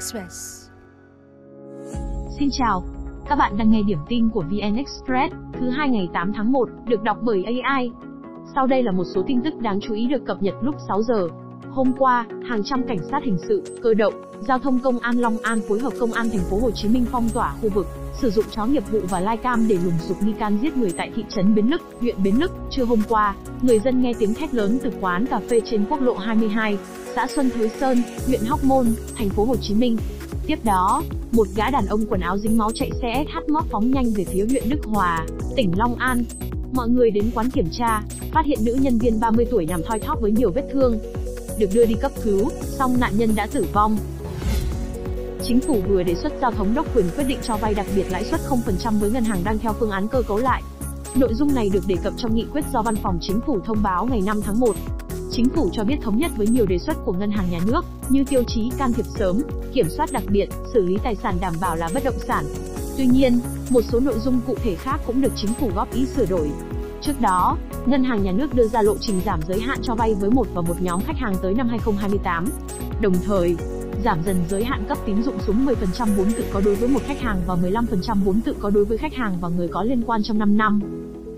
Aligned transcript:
Express. 0.00 0.68
Xin 2.38 2.48
chào, 2.52 2.82
các 3.28 3.36
bạn 3.36 3.58
đang 3.58 3.70
nghe 3.70 3.82
điểm 3.82 3.98
tin 4.08 4.28
của 4.30 4.42
VN 4.42 4.76
Express, 4.76 5.34
thứ 5.52 5.70
hai 5.70 5.88
ngày 5.88 6.08
8 6.12 6.32
tháng 6.32 6.52
1, 6.52 6.68
được 6.86 7.02
đọc 7.02 7.18
bởi 7.22 7.44
AI. 7.44 7.90
Sau 8.54 8.66
đây 8.66 8.82
là 8.82 8.92
một 8.92 9.04
số 9.14 9.22
tin 9.26 9.42
tức 9.42 9.54
đáng 9.60 9.80
chú 9.80 9.94
ý 9.94 10.06
được 10.06 10.22
cập 10.26 10.42
nhật 10.42 10.54
lúc 10.60 10.74
6 10.88 11.02
giờ. 11.02 11.28
Hôm 11.68 11.92
qua, 11.98 12.26
hàng 12.48 12.62
trăm 12.64 12.82
cảnh 12.88 12.98
sát 13.10 13.24
hình 13.24 13.36
sự, 13.48 13.62
cơ 13.82 13.94
động, 13.94 14.14
giao 14.48 14.58
thông 14.58 14.78
công 14.78 14.98
an 14.98 15.18
Long 15.18 15.38
An 15.42 15.60
phối 15.68 15.80
hợp 15.80 15.92
công 16.00 16.12
an 16.12 16.30
thành 16.30 16.44
phố 16.50 16.58
Hồ 16.58 16.70
Chí 16.70 16.88
Minh 16.88 17.04
phong 17.12 17.28
tỏa 17.28 17.54
khu 17.62 17.68
vực, 17.68 17.86
sử 18.20 18.30
dụng 18.30 18.44
chó 18.50 18.66
nghiệp 18.66 18.82
vụ 18.90 19.00
và 19.10 19.20
lai 19.20 19.36
cam 19.36 19.68
để 19.68 19.78
lùng 19.84 19.98
sục 20.08 20.22
nghi 20.22 20.32
can 20.38 20.58
giết 20.62 20.76
người 20.76 20.90
tại 20.96 21.12
thị 21.16 21.24
trấn 21.28 21.54
Bến 21.54 21.66
Lức, 21.66 21.82
huyện 22.00 22.22
Bến 22.24 22.34
Lức. 22.36 22.52
Trưa 22.70 22.84
hôm 22.84 23.02
qua, 23.08 23.34
người 23.62 23.78
dân 23.78 24.02
nghe 24.02 24.12
tiếng 24.18 24.34
thét 24.34 24.54
lớn 24.54 24.78
từ 24.82 24.90
quán 25.00 25.26
cà 25.26 25.40
phê 25.50 25.60
trên 25.64 25.84
quốc 25.90 26.00
lộ 26.00 26.14
22, 26.14 26.78
xã 27.14 27.26
Xuân 27.26 27.50
Thới 27.50 27.68
Sơn, 27.68 28.02
huyện 28.26 28.40
Hóc 28.46 28.64
Môn, 28.64 28.86
thành 29.16 29.28
phố 29.28 29.44
Hồ 29.44 29.56
Chí 29.56 29.74
Minh. 29.74 29.96
Tiếp 30.46 30.58
đó, 30.64 31.02
một 31.32 31.46
gã 31.56 31.70
đàn 31.70 31.86
ông 31.86 32.00
quần 32.08 32.20
áo 32.20 32.38
dính 32.38 32.58
máu 32.58 32.70
chạy 32.74 32.90
xe 33.02 33.24
SH 33.28 33.52
móc 33.52 33.66
phóng 33.70 33.90
nhanh 33.90 34.12
về 34.16 34.24
phía 34.24 34.46
huyện 34.50 34.68
Đức 34.68 34.84
Hòa, 34.84 35.26
tỉnh 35.56 35.72
Long 35.76 35.94
An. 35.94 36.24
Mọi 36.72 36.88
người 36.88 37.10
đến 37.10 37.30
quán 37.34 37.50
kiểm 37.50 37.68
tra, 37.72 38.02
phát 38.32 38.46
hiện 38.46 38.58
nữ 38.64 38.78
nhân 38.80 38.98
viên 38.98 39.20
30 39.20 39.46
tuổi 39.50 39.66
nằm 39.66 39.82
thoi 39.82 39.98
thóp 39.98 40.20
với 40.20 40.32
nhiều 40.32 40.50
vết 40.50 40.68
thương. 40.72 40.98
Được 41.60 41.70
đưa 41.74 41.86
đi 41.86 41.94
cấp 41.94 42.12
cứu, 42.24 42.50
song 42.62 43.00
nạn 43.00 43.12
nhân 43.16 43.34
đã 43.34 43.46
tử 43.52 43.66
vong. 43.72 43.96
Chính 45.42 45.60
phủ 45.60 45.82
vừa 45.88 46.02
đề 46.02 46.14
xuất 46.14 46.32
giao 46.40 46.50
thống 46.50 46.74
đốc 46.74 46.96
quyền 46.96 47.06
quyết 47.16 47.24
định 47.24 47.38
cho 47.42 47.56
vay 47.56 47.74
đặc 47.74 47.86
biệt 47.96 48.04
lãi 48.10 48.24
suất 48.24 48.40
0% 48.48 49.00
với 49.00 49.10
ngân 49.10 49.24
hàng 49.24 49.40
đang 49.44 49.58
theo 49.58 49.72
phương 49.72 49.90
án 49.90 50.08
cơ 50.08 50.22
cấu 50.22 50.38
lại. 50.38 50.62
Nội 51.14 51.34
dung 51.34 51.54
này 51.54 51.70
được 51.72 51.86
đề 51.86 51.94
cập 52.04 52.12
trong 52.16 52.34
nghị 52.34 52.46
quyết 52.52 52.64
do 52.72 52.82
Văn 52.82 52.96
phòng 52.96 53.18
Chính 53.20 53.40
phủ 53.46 53.60
thông 53.64 53.82
báo 53.82 54.06
ngày 54.06 54.20
5 54.20 54.42
tháng 54.42 54.60
1. 54.60 54.76
Chính 55.30 55.48
phủ 55.48 55.70
cho 55.72 55.84
biết 55.84 55.96
thống 56.02 56.18
nhất 56.18 56.30
với 56.36 56.46
nhiều 56.46 56.66
đề 56.66 56.78
xuất 56.78 56.96
của 57.04 57.12
ngân 57.12 57.30
hàng 57.30 57.50
nhà 57.50 57.58
nước, 57.66 57.84
như 58.08 58.24
tiêu 58.24 58.42
chí 58.46 58.70
can 58.78 58.92
thiệp 58.92 59.06
sớm, 59.18 59.42
kiểm 59.72 59.86
soát 59.96 60.12
đặc 60.12 60.22
biệt, 60.28 60.48
xử 60.74 60.86
lý 60.86 60.98
tài 61.04 61.14
sản 61.22 61.36
đảm 61.40 61.54
bảo 61.60 61.76
là 61.76 61.88
bất 61.94 62.04
động 62.04 62.18
sản. 62.26 62.44
Tuy 62.96 63.06
nhiên, 63.06 63.40
một 63.70 63.82
số 63.92 64.00
nội 64.00 64.18
dung 64.18 64.40
cụ 64.46 64.54
thể 64.62 64.74
khác 64.74 65.00
cũng 65.06 65.20
được 65.20 65.32
chính 65.36 65.54
phủ 65.54 65.70
góp 65.74 65.94
ý 65.94 66.06
sửa 66.06 66.26
đổi. 66.26 66.50
Trước 67.02 67.20
đó, 67.20 67.56
Ngân 67.86 68.04
hàng 68.04 68.22
Nhà 68.22 68.32
nước 68.32 68.54
đưa 68.54 68.66
ra 68.66 68.82
lộ 68.82 68.94
trình 69.00 69.20
giảm 69.26 69.40
giới 69.48 69.60
hạn 69.60 69.78
cho 69.82 69.94
vay 69.94 70.14
với 70.14 70.30
một 70.30 70.46
và 70.54 70.62
một 70.62 70.74
nhóm 70.80 71.00
khách 71.00 71.16
hàng 71.16 71.34
tới 71.42 71.54
năm 71.54 71.68
2028. 71.68 72.44
Đồng 73.02 73.14
thời, 73.24 73.56
giảm 74.04 74.18
dần 74.26 74.36
giới 74.48 74.64
hạn 74.64 74.84
cấp 74.88 74.98
tín 75.06 75.22
dụng 75.22 75.38
xuống 75.38 75.66
10% 75.66 76.16
vốn 76.16 76.26
tự 76.36 76.44
có 76.52 76.60
đối 76.64 76.74
với 76.74 76.88
một 76.88 77.02
khách 77.02 77.20
hàng 77.20 77.36
và 77.46 77.54
15% 77.54 78.14
vốn 78.24 78.40
tự 78.40 78.54
có 78.60 78.70
đối 78.70 78.84
với 78.84 78.98
khách 78.98 79.14
hàng 79.14 79.34
và 79.40 79.48
người 79.48 79.68
có 79.68 79.82
liên 79.82 80.02
quan 80.06 80.22
trong 80.22 80.38
5 80.38 80.56
năm. 80.56 80.80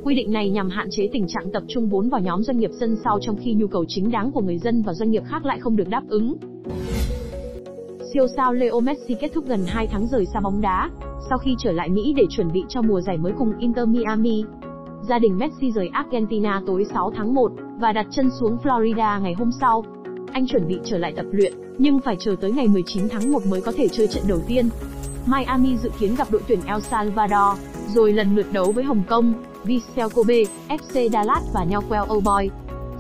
Quy 0.05 0.15
định 0.15 0.33
này 0.33 0.51
nhằm 0.51 0.71
hạn 0.71 0.89
chế 0.91 1.09
tình 1.13 1.27
trạng 1.29 1.53
tập 1.53 1.63
trung 1.69 1.89
vốn 1.89 2.09
vào 2.09 2.21
nhóm 2.21 2.43
doanh 2.43 2.59
nghiệp 2.59 2.71
dân 2.73 2.97
sau 3.05 3.19
trong 3.23 3.37
khi 3.45 3.55
nhu 3.55 3.67
cầu 3.67 3.85
chính 3.89 4.11
đáng 4.11 4.33
của 4.33 4.41
người 4.41 4.59
dân 4.59 4.83
và 4.83 4.95
doanh 4.95 5.11
nghiệp 5.11 5.23
khác 5.27 5.45
lại 5.45 5.61
không 5.61 5.77
được 5.77 5.89
đáp 5.89 6.03
ứng. 6.09 6.35
Siêu 8.15 8.27
sao 8.37 8.53
Leo 8.53 8.81
Messi 8.81 9.15
kết 9.21 9.31
thúc 9.35 9.45
gần 9.47 9.65
2 9.67 9.87
tháng 9.87 10.07
rời 10.07 10.27
xa 10.35 10.41
bóng 10.41 10.61
đá, 10.61 10.91
sau 11.29 11.39
khi 11.39 11.55
trở 11.59 11.73
lại 11.73 11.89
Mỹ 11.89 12.15
để 12.17 12.25
chuẩn 12.31 12.53
bị 12.53 12.65
cho 12.69 12.83
mùa 12.83 13.01
giải 13.01 13.19
mới 13.19 13.33
cùng 13.39 13.53
Inter 13.59 13.89
Miami. 13.89 14.45
Gia 15.09 15.19
đình 15.19 15.39
Messi 15.39 15.73
rời 15.73 15.91
Argentina 15.93 16.63
tối 16.67 16.87
6 16.95 17.13
tháng 17.17 17.35
1 17.35 17.53
và 17.81 17.93
đặt 17.93 18.07
chân 18.11 18.31
xuống 18.41 18.57
Florida 18.63 19.23
ngày 19.23 19.35
hôm 19.35 19.51
sau. 19.61 19.85
Anh 20.33 20.47
chuẩn 20.47 20.69
bị 20.69 20.79
trở 20.85 20.99
lại 20.99 21.13
tập 21.17 21.27
luyện, 21.33 21.53
nhưng 21.79 22.01
phải 22.01 22.17
chờ 22.21 22.37
tới 22.41 22.53
ngày 22.53 22.69
19 22.69 23.09
tháng 23.09 23.33
1 23.33 23.47
mới 23.47 23.61
có 23.61 23.73
thể 23.77 23.89
chơi 23.89 24.07
trận 24.07 24.25
đầu 24.29 24.39
tiên. 24.49 24.69
Miami 25.27 25.77
dự 25.77 25.91
kiến 25.99 26.15
gặp 26.15 26.31
đội 26.31 26.43
tuyển 26.49 26.61
El 26.67 26.81
Salvador, 26.81 27.59
rồi 27.95 28.13
lần 28.13 28.37
lượt 28.37 28.47
đấu 28.53 28.73
với 28.73 28.85
Hồng 28.85 29.03
Kông, 29.09 29.35
Vissel 29.65 30.07
Kobe, 30.15 30.43
FC 30.69 31.09
Dallas 31.09 31.43
và 31.55 31.65
Newell 31.71 32.17
Old 32.17 32.27
Boys. 32.27 32.53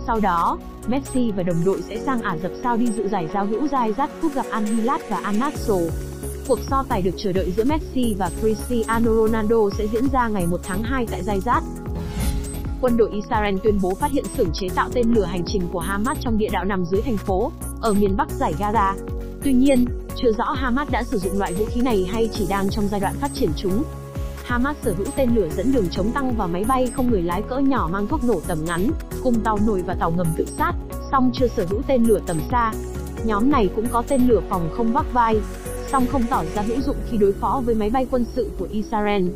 Sau 0.07 0.21
đó, 0.21 0.59
Messi 0.87 1.33
và 1.37 1.43
đồng 1.43 1.65
đội 1.65 1.83
sẽ 1.83 1.97
sang 1.97 2.23
Ả 2.23 2.37
Rập 2.43 2.53
Sao 2.63 2.77
đi 2.77 2.87
dự 2.87 3.09
giải 3.09 3.29
giao 3.35 3.47
hữu 3.47 3.67
Zayat 3.67 4.09
Cup 4.23 4.35
gặp 4.35 4.47
Al 4.51 4.65
Hilal 4.65 5.01
và 5.11 5.21
Al 5.23 5.37
Nassr. 5.37 5.73
Cuộc 6.49 6.59
so 6.71 6.85
tài 6.89 7.03
được 7.03 7.15
chờ 7.17 7.33
đợi 7.33 7.53
giữa 7.57 7.65
Messi 7.65 8.15
và 8.19 8.31
Cristiano 8.41 9.13
Ronaldo 9.15 9.71
sẽ 9.79 9.87
diễn 9.87 10.05
ra 10.13 10.29
ngày 10.29 10.47
1 10.47 10.61
tháng 10.63 10.83
2 10.83 11.07
tại 11.11 11.23
Zayat. 11.23 11.82
Quân 12.83 12.97
đội 12.97 13.11
Israel 13.11 13.57
tuyên 13.63 13.79
bố 13.83 13.95
phát 13.95 14.11
hiện 14.11 14.25
xưởng 14.37 14.51
chế 14.53 14.69
tạo 14.75 14.89
tên 14.93 15.13
lửa 15.15 15.25
hành 15.25 15.43
trình 15.47 15.63
của 15.73 15.79
Hamas 15.79 16.19
trong 16.21 16.39
địa 16.39 16.49
đạo 16.53 16.65
nằm 16.65 16.85
dưới 16.85 17.03
thành 17.03 17.17
phố, 17.17 17.53
ở 17.81 17.93
miền 17.93 18.17
Bắc 18.17 18.31
giải 18.31 18.55
Gaza. 18.59 18.95
Tuy 19.45 19.53
nhiên, 19.53 19.85
chưa 20.17 20.33
rõ 20.39 20.45
Hamas 20.45 20.91
đã 20.91 21.03
sử 21.03 21.19
dụng 21.19 21.39
loại 21.39 21.53
vũ 21.53 21.65
khí 21.65 21.81
này 21.81 22.09
hay 22.13 22.29
chỉ 22.33 22.47
đang 22.51 22.71
trong 22.71 22.89
giai 22.89 23.01
đoạn 23.01 23.15
phát 23.21 23.31
triển 23.35 23.51
chúng. 23.57 23.83
Hamas 24.45 24.77
sở 24.83 24.93
hữu 24.93 25.07
tên 25.17 25.35
lửa 25.35 25.49
dẫn 25.57 25.73
đường 25.73 25.85
chống 25.91 26.11
tăng 26.11 26.35
và 26.37 26.47
máy 26.47 26.65
bay 26.69 26.87
không 26.87 27.11
người 27.11 27.23
lái 27.23 27.43
cỡ 27.43 27.59
nhỏ 27.59 27.89
mang 27.93 28.07
thuốc 28.07 28.25
nổ 28.25 28.41
tầm 28.49 28.59
ngắn, 28.65 28.91
cùng 29.23 29.35
tàu 29.45 29.59
nổi 29.67 29.83
và 29.87 29.95
tàu 29.95 30.11
ngầm 30.11 30.27
tự 30.37 30.45
sát, 30.59 30.73
song 31.13 31.31
chưa 31.35 31.49
sở 31.49 31.67
hữu 31.71 31.83
tên 31.87 32.05
lửa 32.05 32.21
tầm 32.27 32.37
xa. 32.51 32.73
Nhóm 33.25 33.51
này 33.51 33.71
cũng 33.77 33.87
có 33.93 34.03
tên 34.09 34.29
lửa 34.29 34.41
phòng 34.51 34.71
không 34.77 34.93
vác 34.93 35.13
vai, 35.13 35.41
song 35.93 36.07
không 36.07 36.23
tỏ 36.31 36.45
ra 36.55 36.63
hữu 36.63 36.81
dụng 36.81 36.97
khi 37.11 37.17
đối 37.17 37.33
phó 37.33 37.63
với 37.65 37.75
máy 37.75 37.91
bay 37.91 38.07
quân 38.11 38.25
sự 38.35 38.51
của 38.59 38.69
Israel. 38.71 39.29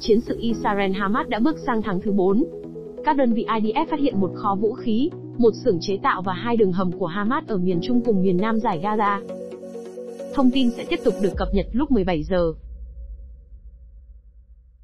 Chiến 0.00 0.20
sự 0.20 0.38
Israel-Hamas 0.40 1.28
đã 1.28 1.38
bước 1.38 1.56
sang 1.66 1.82
tháng 1.82 2.00
thứ 2.00 2.12
4. 2.12 2.61
Các 3.04 3.16
đơn 3.16 3.32
vị 3.32 3.46
IDF 3.48 3.86
phát 3.90 4.00
hiện 4.00 4.20
một 4.20 4.30
kho 4.34 4.54
vũ 4.54 4.72
khí, 4.72 5.10
một 5.38 5.50
xưởng 5.64 5.78
chế 5.80 5.98
tạo 6.02 6.22
và 6.22 6.32
hai 6.32 6.56
đường 6.56 6.72
hầm 6.72 6.92
của 6.92 7.06
Hamas 7.06 7.44
ở 7.46 7.58
miền 7.58 7.78
Trung 7.82 8.00
cùng 8.04 8.22
miền 8.22 8.36
Nam 8.36 8.60
giải 8.60 8.80
Gaza. 8.82 9.20
Thông 10.34 10.50
tin 10.50 10.70
sẽ 10.70 10.84
tiếp 10.84 10.98
tục 11.04 11.14
được 11.22 11.32
cập 11.36 11.48
nhật 11.54 11.66
lúc 11.72 11.90
17 11.90 12.22
giờ. 12.22 12.52